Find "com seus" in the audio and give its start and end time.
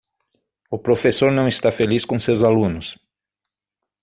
2.05-2.41